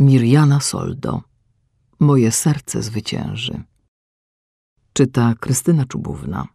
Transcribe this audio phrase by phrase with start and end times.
[0.00, 1.22] Mirjana Soldo.
[2.00, 3.62] Moje serce zwycięży.
[4.92, 6.48] Czyta Krystyna Czubówna.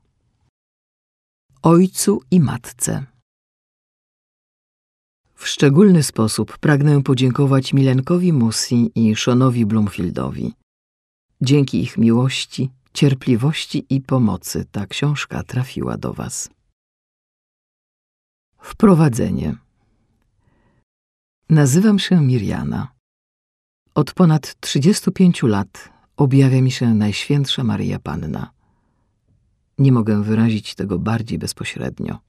[1.61, 3.05] Ojcu i matce.
[5.35, 10.53] W szczególny sposób pragnę podziękować Milenkowi Musi i Seanowi Bloomfieldowi.
[11.41, 16.49] Dzięki ich miłości, cierpliwości i pomocy ta książka trafiła do Was.
[18.59, 19.55] Wprowadzenie.
[21.49, 23.00] Nazywam się Mirjana.
[23.95, 28.51] Od ponad 35 lat objawia mi się Najświętsza Maryja Panna.
[29.77, 32.19] Nie mogę wyrazić tego bardziej bezpośrednio.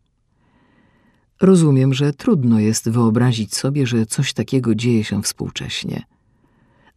[1.40, 6.02] Rozumiem, że trudno jest wyobrazić sobie, że coś takiego dzieje się współcześnie.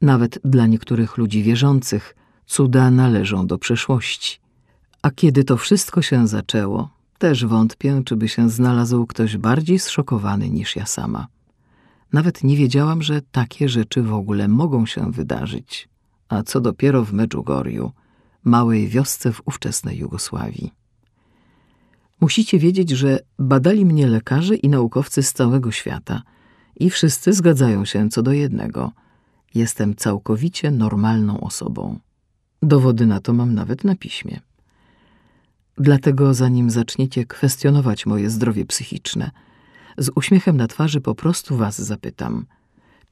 [0.02, 4.39] Nawet dla niektórych ludzi wierzących cuda należą do przeszłości.
[5.02, 10.50] A kiedy to wszystko się zaczęło, też wątpię, czy by się znalazł ktoś bardziej zszokowany
[10.50, 11.27] niż ja sama.
[12.15, 15.89] Nawet nie wiedziałam, że takie rzeczy w ogóle mogą się wydarzyć,
[16.29, 17.91] a co dopiero w Medjugorju,
[18.44, 20.73] małej wiosce w ówczesnej Jugosławii.
[22.22, 26.22] Musicie wiedzieć, że badali mnie lekarze i naukowcy z całego świata
[26.75, 28.91] i wszyscy zgadzają się co do jednego.
[29.55, 32.00] Jestem całkowicie normalną osobą.
[32.61, 34.39] Dowody na to mam nawet na piśmie.
[35.77, 39.31] Dlatego zanim zaczniecie kwestionować moje zdrowie psychiczne,
[39.97, 42.45] z uśmiechem na twarzy po prostu was zapytam.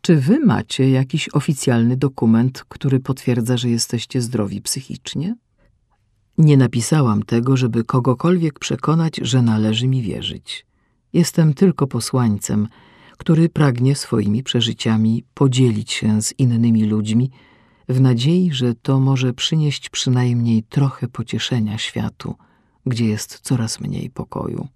[0.01, 5.35] Czy wy macie jakiś oficjalny dokument, który potwierdza, że jesteście zdrowi psychicznie?
[6.37, 10.65] Nie napisałam tego, żeby kogokolwiek przekonać, że należy mi wierzyć.
[11.13, 12.67] Jestem tylko posłańcem,
[13.17, 17.31] który pragnie swoimi przeżyciami podzielić się z innymi ludźmi,
[17.89, 22.35] w nadziei, że to może przynieść przynajmniej trochę pocieszenia światu,
[22.85, 24.67] gdzie jest coraz mniej pokoju.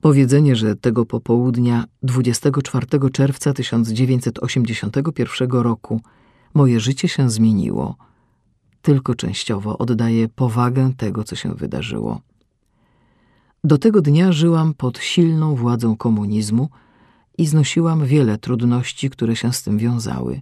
[0.00, 6.00] Powiedzenie, że tego popołudnia 24 czerwca 1981 roku
[6.54, 7.96] moje życie się zmieniło,
[8.82, 12.20] tylko częściowo oddaje powagę tego, co się wydarzyło.
[13.64, 16.68] Do tego dnia żyłam pod silną władzą komunizmu
[17.38, 20.40] i znosiłam wiele trudności, które się z tym wiązały.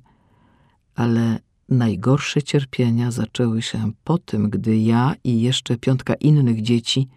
[0.95, 1.39] Ale
[1.69, 7.09] najgorsze cierpienia zaczęły się po tym, gdy ja i jeszcze piątka innych dzieci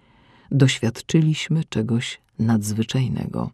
[0.52, 3.50] doświadczyliśmy czegoś nadzwyczajnego.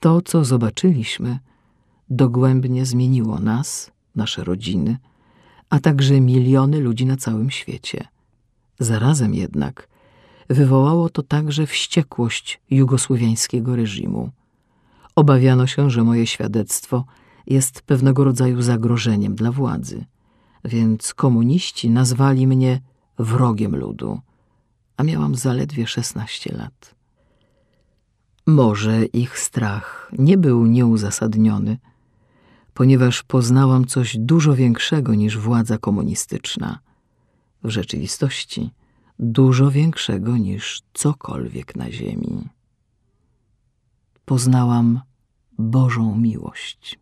[0.00, 1.38] To, co zobaczyliśmy,
[2.10, 4.98] dogłębnie zmieniło nas, nasze rodziny,
[5.70, 8.08] a także miliony ludzi na całym świecie.
[8.78, 9.88] Zarazem jednak
[10.48, 14.30] wywołało to także wściekłość jugosłowiańskiego reżimu.
[15.16, 17.04] Obawiano się, że moje świadectwo
[17.46, 20.04] jest pewnego rodzaju zagrożeniem dla władzy,
[20.64, 22.80] więc komuniści nazwali mnie
[23.18, 24.20] wrogiem ludu,
[24.96, 26.94] a miałam zaledwie 16 lat.
[28.46, 31.78] Może ich strach nie był nieuzasadniony,
[32.74, 36.78] ponieważ poznałam coś dużo większego niż władza komunistyczna.
[37.64, 38.70] W rzeczywistości
[39.18, 42.48] dużo większego niż cokolwiek na ziemi.
[44.24, 45.00] Poznałam
[45.58, 47.01] Bożą miłość.